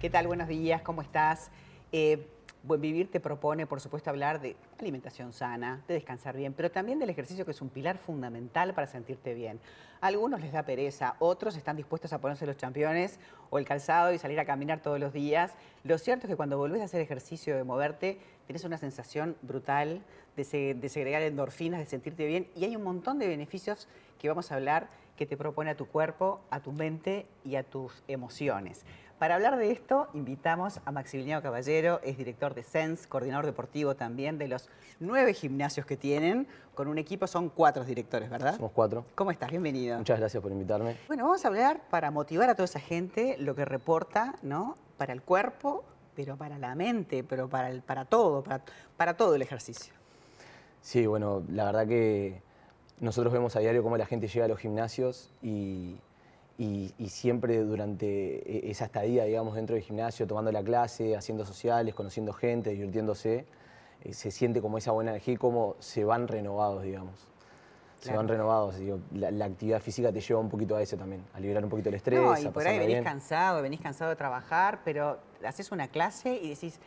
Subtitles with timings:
[0.00, 0.26] ¿Qué tal?
[0.26, 1.50] Buenos días, ¿cómo estás?
[1.92, 2.26] Eh,
[2.62, 6.98] Buen Vivir te propone, por supuesto, hablar de alimentación sana, de descansar bien, pero también
[6.98, 9.60] del ejercicio que es un pilar fundamental para sentirte bien.
[10.00, 13.18] A algunos les da pereza, otros están dispuestos a ponerse los championes
[13.50, 15.52] o el calzado y salir a caminar todos los días.
[15.84, 20.02] Lo cierto es que cuando volvés a hacer ejercicio, de moverte, tienes una sensación brutal
[20.34, 23.86] de, de segregar endorfinas, de sentirte bien y hay un montón de beneficios
[24.18, 24.88] que vamos a hablar
[25.18, 28.86] que te propone a tu cuerpo, a tu mente y a tus emociones.
[29.20, 34.38] Para hablar de esto, invitamos a Maximiliano Caballero, es director de SENS, coordinador deportivo también
[34.38, 36.46] de los nueve gimnasios que tienen.
[36.74, 38.56] Con un equipo son cuatro directores, ¿verdad?
[38.56, 39.04] Somos cuatro.
[39.14, 39.50] ¿Cómo estás?
[39.50, 39.98] Bienvenido.
[39.98, 40.96] Muchas gracias por invitarme.
[41.06, 44.78] Bueno, vamos a hablar para motivar a toda esa gente lo que reporta, ¿no?
[44.96, 45.84] Para el cuerpo,
[46.16, 48.62] pero para la mente, pero para, el, para todo, para,
[48.96, 49.92] para todo el ejercicio.
[50.80, 52.40] Sí, bueno, la verdad que
[53.00, 55.96] nosotros vemos a diario cómo la gente llega a los gimnasios y,
[57.08, 62.32] siempre durante e, esa estadía, digamos, dentro del gimnasio, tomando la clase, haciendo sociales, conociendo
[62.32, 63.46] gente, divirtiéndose,
[64.02, 67.28] eh, se siente como esa buena energía y cómo se van renovados, digamos.
[68.00, 68.76] Se van renovados.
[69.12, 71.96] la, actividad física te lleva un poquito a eso también, a liberar un poquito el
[71.96, 72.18] estrés.
[72.18, 76.48] No, y por ahí venís cansado, venís cansado de trabajar, pero haces una clase y
[76.48, 76.80] decís,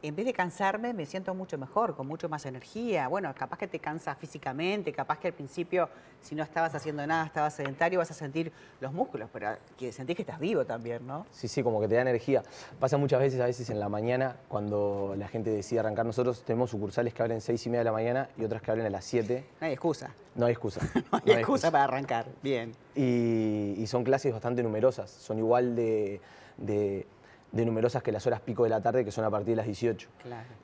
[0.00, 3.08] en vez de cansarme, me siento mucho mejor, con mucho más energía.
[3.08, 5.88] Bueno, capaz que te cansas físicamente, capaz que al principio,
[6.22, 10.14] si no estabas haciendo nada, estabas sedentario, vas a sentir los músculos, pero que sentís
[10.14, 11.26] que estás vivo también, ¿no?
[11.32, 12.44] Sí, sí, como que te da energía.
[12.78, 16.06] Pasa muchas veces, a veces en la mañana, cuando la gente decide arrancar.
[16.06, 18.86] Nosotros tenemos sucursales que abren seis y media de la mañana y otras que abren
[18.86, 19.44] a las 7.
[19.60, 20.10] No hay excusa.
[20.36, 20.80] No hay excusa.
[21.12, 22.26] no, hay excusa para arrancar.
[22.42, 22.72] Bien.
[22.94, 25.10] Y, son clases bastante numerosas.
[25.10, 26.20] Son igual de
[26.58, 27.06] de
[27.52, 30.08] numerosas que las horas pico de la tarde, que son a partir de las 18.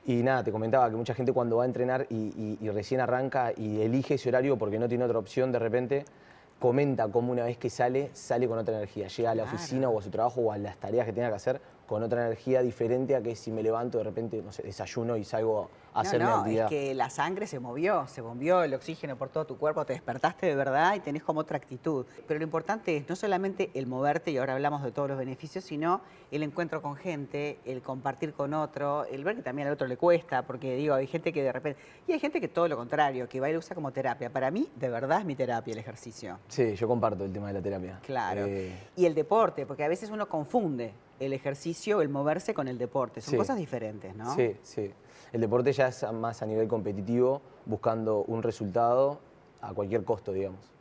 [0.05, 3.51] Y nada, te comentaba que mucha gente cuando va a entrenar y, y, recién arranca
[3.55, 6.05] y elige ese horario porque no tiene otra opción, de repente
[6.59, 9.07] comenta cómo una vez que sale, sale con otra energía.
[9.07, 11.35] Llega a la oficina o a su trabajo o a las tareas que tenga que
[11.35, 15.17] hacer con otra energía diferente a que si me levanto de repente, no sé, desayuno
[15.17, 18.73] y salgo a hacerme no, no, es que la sangre se movió, se bombió el
[18.73, 22.05] oxígeno por todo tu cuerpo, te despertaste de verdad y tenés como otra actitud.
[22.27, 25.63] Pero lo importante es no solamente el moverte, y ahora hablamos de todos los beneficios,
[25.63, 26.01] sino
[26.31, 29.97] el encuentro con gente, el compartir con otro, el ver que también al otro le
[29.97, 31.79] cuesta, porque digo, hay gente que de repente...
[32.07, 34.29] Y hay gente que todo lo contrario, que va y lo usa como terapia.
[34.29, 36.39] Para mí, de verdad, es mi terapia el ejercicio.
[36.47, 37.99] Sí, yo comparto el tema de la terapia.
[38.05, 38.45] Claro.
[38.45, 42.77] Eh, y el deporte, porque a veces uno confunde el ejercicio, el moverse con el
[42.77, 43.21] deporte.
[43.21, 44.35] Son cosas diferentes, ¿no?
[44.35, 44.91] Sí, sí.
[45.31, 49.19] El deporte ya es más a nivel competitivo, buscando un resultado
[49.61, 50.71] a cualquier costo, digamos.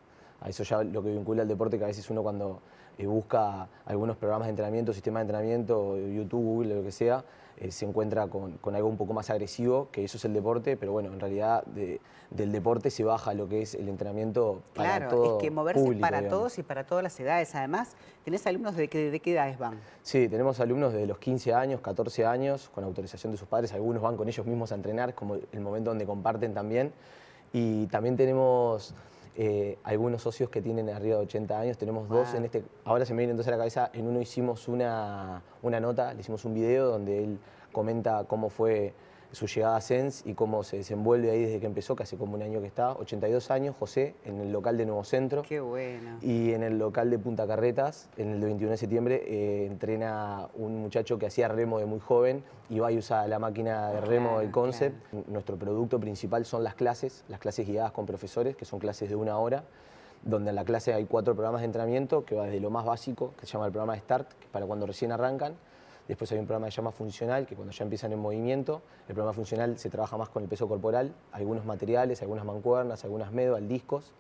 [0.41, 2.61] A eso ya lo que vincula al deporte, que a veces uno cuando
[2.99, 7.25] eh, busca algunos programas de entrenamiento, sistema de entrenamiento, YouTube, Google, lo que sea,
[7.57, 10.93] eh, se encuentra con, algo un poco más agresivo, que eso es el deporte, pero
[10.93, 15.43] bueno, en realidad del deporte se baja lo que es el entrenamiento para claro, es
[15.43, 17.55] que moverse para todos y para todas las edades.
[17.55, 19.79] Además, ¿tenés alumnos de, de, qué edades van?
[20.03, 24.03] Sí, tenemos alumnos de los 15 años, 14 años, con autorización de sus padres, algunos
[24.03, 26.93] van con ellos mismos a entrenar, como el momento donde comparten también.
[27.53, 28.97] Y también tenemos
[29.37, 33.15] eh, algunos socios que tienen arriba de 80 años, tenemos dos en este, ahora se
[33.15, 36.55] me viene entonces a la cabeza, en uno hicimos una, una nota, le hicimos un
[36.55, 37.39] video donde él
[37.73, 38.95] comenta cómo fue
[39.35, 42.35] su llegada a Sens y cómo se desenvuelve ahí desde que empezó, que hace como
[42.35, 45.43] un año que está, 82 años, José, en el local de Nuevo Centro.
[45.43, 46.19] Qué bueno.
[46.23, 50.49] Y en el local de Punta Carretas, en el de 21 de septiembre, eh, entrena
[50.55, 54.01] un muchacho que hacía remo de muy joven y va y usa la máquina de
[54.01, 55.13] remo del Concept.
[55.29, 59.17] Nuestro producto principal son las clases, las clases guiadas con profesores, que son clases de
[59.17, 59.65] una hora
[60.25, 63.35] donde en la clase hay cuatro programas de entrenamiento, que va desde lo más básico,
[63.39, 65.55] que se llama el programa de Start, que es para cuando recién arrancan,
[66.09, 69.15] Después hay un programa que se llama funcional, que cuando ya empiezan en movimiento, el
[69.15, 73.67] programa funcional se trabaja más con el peso corporal, algunos materiales, algunas mancuernas, algunas medal,
[73.67, 74.13] discos.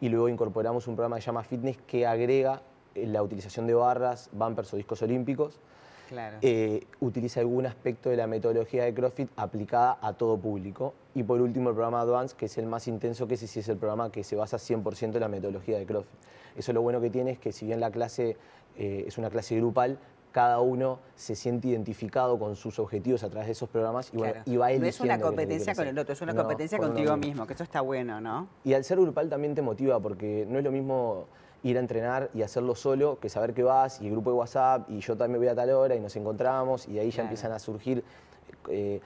[0.00, 2.62] Y luego incorporamos un programa que se llama fitness que agrega
[2.94, 5.60] eh, la utilización de barras, bumpers o discos olímpicos.
[6.08, 6.36] Claro.
[6.42, 10.94] Eh, utiliza algún aspecto de la metodología de CrossFit aplicada a todo público.
[11.14, 13.68] Y por último el programa Advance, que es el más intenso, que ese sí es
[13.68, 16.18] el programa que se basa 100% en la metodología de CrossFit.
[16.56, 18.36] Eso lo bueno que tiene es que si bien la clase
[18.76, 19.98] eh, es una clase grupal,
[20.34, 24.42] cada uno se siente identificado con sus objetivos a través de esos programas y, bueno,
[24.44, 24.84] y va eligiendo.
[24.84, 27.80] No es una competencia con el otro, es una competencia contigo mismo, que eso está
[27.82, 28.48] bueno, ¿no?
[28.64, 31.26] Y al ser grupal también te motiva, porque no es lo mismo
[31.62, 34.90] ir a entrenar y hacerlo solo que saber que vas y el grupo de WhatsApp
[34.90, 37.60] y yo también voy a tal hora y nos encontramos y ahí ya empiezan a
[37.60, 38.02] surgir.
[38.70, 39.00] Eh,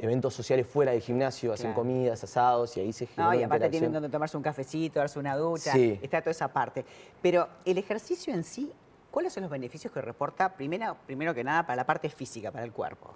[0.00, 3.32] eventos sociales fuera del gimnasio, hacen comidas, asados y ahí se genera.
[3.32, 6.84] No, y aparte tienen donde tomarse un cafecito, darse una ducha, está toda esa parte.
[7.20, 8.70] Pero el ejercicio en sí
[9.10, 12.64] ¿Cuáles son los beneficios que reporta, primero, primero que nada, para la parte física, para
[12.64, 13.14] el cuerpo?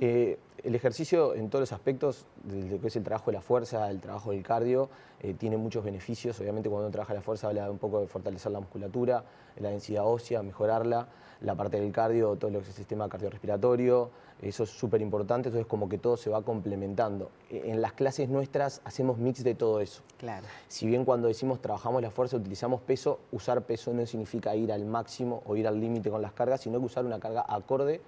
[0.00, 3.90] Eh, el ejercicio en todos los aspectos, desde que es el trabajo de la fuerza,
[3.90, 4.88] el trabajo del cardio,
[5.20, 6.38] eh, tiene muchos beneficios.
[6.40, 9.24] Obviamente cuando uno trabaja la fuerza habla un poco de fortalecer la musculatura,
[9.58, 11.08] la densidad ósea, mejorarla,
[11.40, 14.10] la parte del cardio, todo lo que es el sistema cardiorrespiratorio,
[14.40, 17.30] eso es súper importante, entonces como que todo se va complementando.
[17.50, 20.02] E, en las clases nuestras hacemos mix de todo eso.
[20.18, 20.46] Claro.
[20.68, 24.84] Si bien cuando decimos trabajamos la fuerza, utilizamos peso, usar peso no significa ir al
[24.84, 28.00] máximo o ir al límite con las cargas, sino que usar una carga acorde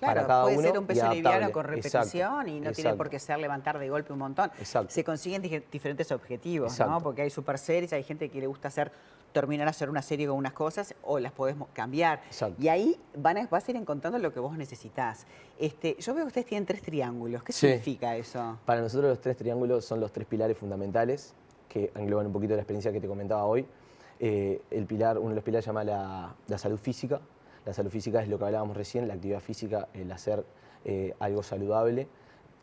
[0.00, 2.96] Claro, para cada puede uno ser un peso liviano con repetición y no tiene exacto.
[2.96, 4.50] por qué ser levantar de golpe un montón.
[4.58, 4.90] Exacto.
[4.92, 7.00] Se consiguen diferentes objetivos, ¿no?
[7.02, 8.90] Porque hay super series, hay gente que le gusta hacer
[9.32, 12.20] terminar a hacer una serie con unas cosas o las podemos cambiar.
[12.26, 12.60] Exacto.
[12.60, 15.24] Y ahí van a, vas a ir encontrando lo que vos necesitas.
[15.58, 17.44] Este, yo veo que ustedes tienen tres triángulos.
[17.44, 17.68] ¿Qué Sí.
[17.68, 18.58] significa eso?
[18.64, 21.34] Para nosotros los tres triángulos son los tres pilares fundamentales
[21.68, 23.64] que engloban un poquito la experiencia que te comentaba hoy.
[24.18, 27.20] Eh, el pilar, uno de los pilares se llama la, la salud física.
[27.66, 30.44] La salud física es lo que hablábamos recién, la actividad física, el hacer
[30.84, 32.08] eh, algo saludable.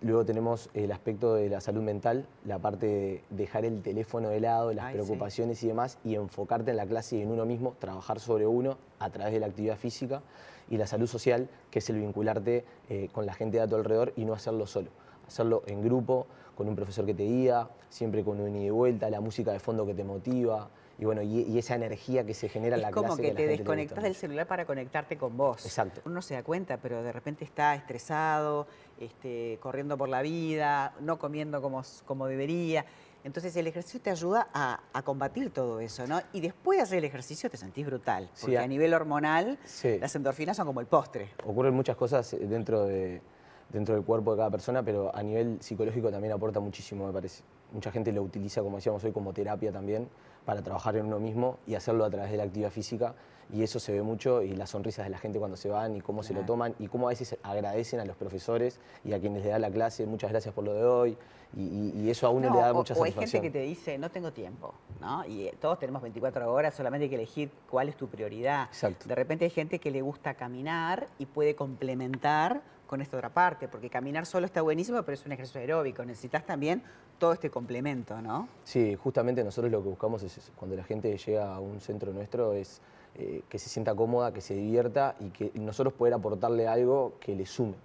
[0.02, 4.40] Luego tenemos el aspecto de la salud mental, la parte de dejar el teléfono de
[4.40, 5.00] lado, las Ay, sí.
[5.00, 8.78] preocupaciones y demás, y enfocarte en la clase y en uno mismo, trabajar sobre uno
[9.00, 10.22] a través de la actividad física.
[10.70, 13.76] Y la salud social, que es el vincularte eh, con la gente de a tu
[13.76, 14.90] alrededor y no hacerlo solo.
[15.28, 19.10] Hacerlo en grupo, con un profesor que te guía, siempre con un ida y vuelta,
[19.10, 22.50] la música de fondo que te motiva, y bueno, y, y esa energía que se
[22.50, 23.22] genera en Es la como clase.
[23.22, 25.64] que a la te desconectas del celular para conectarte con vos.
[25.66, 26.02] Exacto.
[26.06, 28.68] Uno no se da cuenta, pero de repente está estresado,
[29.00, 32.86] este, corriendo por la vida, no comiendo como, como debería.
[33.24, 36.20] Entonces el ejercicio te ayuda a, a combatir todo eso, ¿no?
[36.34, 39.60] Y después de hacer el ejercicio te sentís brutal, Sí, porque a- a nivel hormonal
[39.66, 39.98] Sí.
[40.00, 41.30] las endorfinas son como el postre.
[41.46, 43.22] ocurren muchas cosas eh, dentro, de,
[43.70, 47.44] dentro del cuerpo de cada persona, pero a nivel psicológico también aporta muchísimo, me parece.
[47.74, 50.08] Mucha gente lo utiliza, como decíamos hoy, como terapia también,
[50.48, 53.14] para trabajar en uno mismo y hacerlo a través de la actividad física.
[53.54, 56.02] Y eso se ve mucho, y las sonrisas de la gente cuando se van, y
[56.02, 59.42] cómo se lo toman, y cómo a veces agradecen a los profesores y a quienes
[59.44, 61.18] les da la clase, muchas gracias por lo de hoy,
[61.56, 63.50] y, y- y eso a uno No, le da o, mucha o hay gente que
[63.52, 65.26] te dice, no tengo tiempo, ¿no?
[65.26, 68.66] Y eh, todos tenemos 24 horas, solamente hay que elegir cuál es tu prioridad.
[68.68, 69.06] Exacto.
[69.08, 73.68] De repente hay gente que le gusta caminar y puede complementar con esta otra parte,
[73.68, 76.04] porque caminar solo está buenísimo, pero es un ejercicio aeróbico.
[76.04, 76.82] Necesitas también
[77.20, 78.48] todo este complemento, ¿no?
[78.64, 82.54] Sí, justamente nosotros lo que buscamos es, cuando la gente llega a un centro nuestro
[82.54, 82.82] es
[83.16, 87.36] eh, que se sienta cómoda, que se divierta y que nosotros poder aportarle algo que
[87.36, 87.76] le sume,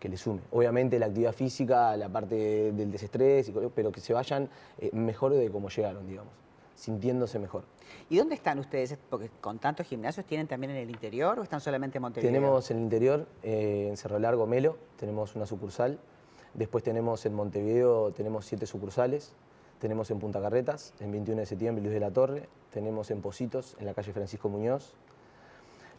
[0.00, 0.40] que le sume.
[0.50, 4.48] Obviamente la actividad física, la parte del desestrés, pero que se vayan
[4.78, 6.32] eh, mejor de cómo llegaron, digamos,
[6.82, 7.62] sintiéndose mejor.
[8.10, 8.98] ¿Y dónde están ustedes?
[9.08, 12.32] Porque con tantos gimnasios, ¿tienen también en el interior o están solamente en Montevideo?
[12.32, 16.00] Tenemos en el interior, eh, en Cerro Largo, Melo, tenemos una sucursal.
[16.54, 19.32] Después tenemos en Montevideo, tenemos siete sucursales.
[19.78, 22.48] Tenemos en Punta Carretas, en 21 de septiembre, Luis de la Torre.
[22.72, 24.94] Tenemos en Positos, en la calle Francisco Muñoz.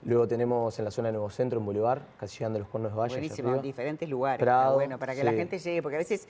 [0.03, 2.91] Luego tenemos en la zona de Nuevo Centro, en Boulevard, casi llegando a los Cuernos
[2.91, 3.15] de Valle.
[3.15, 4.39] Buenísimo, en diferentes lugares.
[4.43, 6.27] Prado, bueno, para que la gente llegue, porque a veces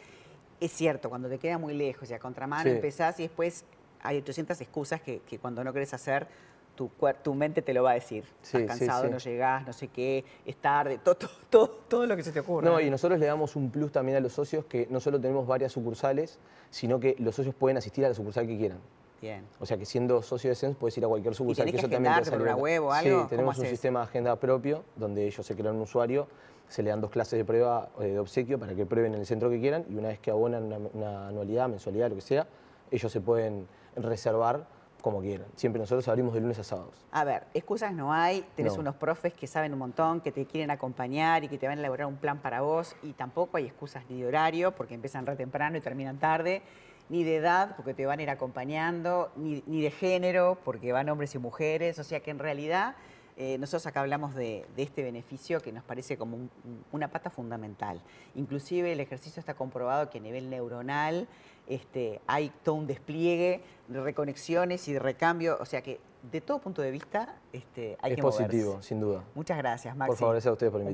[0.60, 2.76] es cierto, cuando te queda muy lejos y a contramano Sí.
[2.76, 3.66] empezás y después
[4.04, 6.28] hay 800 excusas que, que cuando no querés hacer,
[6.76, 8.24] tu, mente te lo va a decir.
[8.42, 9.12] Sí, Estás cansado, sí.
[9.12, 12.40] no llegás, no sé qué, es tarde, todo, todo, todo, todo lo que se te
[12.40, 12.70] ocurra.
[12.70, 15.46] No, y nosotros le damos un plus también a los socios que no solo tenemos
[15.48, 16.40] varias sucursales,
[16.70, 18.80] sino que los socios pueden asistir a la sucursal que quieran.
[19.22, 19.46] Bien.
[19.60, 21.66] O sea que siendo socio de Sense puedes ir a cualquier sucursal.
[21.66, 23.10] tenés que eso también te por una web o algo?
[23.10, 26.28] ¿Cómo Sí, tenemos un sistema de agenda propio donde ellos se crean un usuario,
[26.68, 29.26] se le dan dos clases de prueba eh, de obsequio para que prueben en el
[29.26, 32.48] centro que quieran y una vez que abonan una, una anualidad, mensualidad, lo que sea,
[32.92, 34.66] ellos se pueden reservar
[35.02, 35.48] como quieran.
[35.58, 36.94] Siempre nosotros abrimos de lunes a sábados.
[37.12, 38.80] A ver, excusas no hay, tenés No.
[38.82, 41.82] unos profes que saben un montón, que te quieren acompañar y que te van a
[41.82, 45.36] elaborar un plan para vos y tampoco hay excusas ni de horario porque empiezan re
[45.36, 46.62] temprano y terminan tarde,
[47.10, 51.10] ni de edad porque te van a ir acompañando, ni, ni de género porque van
[51.10, 52.96] hombres y mujeres, o sea que en realidad
[53.38, 57.08] eh, nosotros acá hablamos de, de este beneficio que nos parece como un- un- una
[57.10, 58.00] pata fundamental.
[58.36, 61.28] Inclusive el ejercicio está comprobado que a nivel neuronal
[61.68, 66.00] este, hay todo un despliegue de reconexiones y de recambio, o sea que
[66.32, 68.88] de todo punto de vista este, hay es que positivo, moverse.
[68.90, 69.24] sin duda.
[69.36, 70.10] Muchas gracias, Maxi.
[70.10, 70.92] Por favor, gracias a ustedes por invitarme.